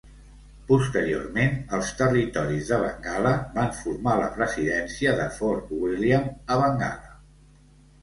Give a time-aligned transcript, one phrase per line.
[0.69, 7.19] Posteriorment els territoris de Bengala van formar la presidència de Fort William a Bengala.